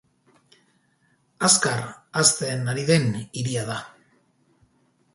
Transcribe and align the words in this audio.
Azkar 1.49 1.85
hazten 2.21 2.75
ari 2.75 2.89
den 2.91 3.09
hiria 3.23 3.71
da. 3.73 3.81